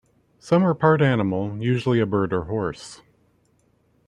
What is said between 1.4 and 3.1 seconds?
usually a bird or horse.